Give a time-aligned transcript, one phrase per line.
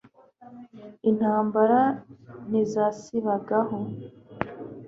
[1.09, 1.79] intambara
[2.49, 3.77] ntizasibagaho